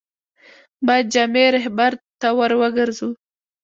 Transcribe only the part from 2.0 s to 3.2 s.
ته ور وګرځو.